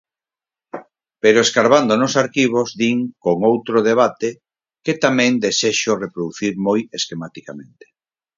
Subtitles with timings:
[1.23, 4.29] Pero escarvando nos arquivos din con outro debate
[4.85, 7.85] que tamén desexo reproducir moi esquematicamente.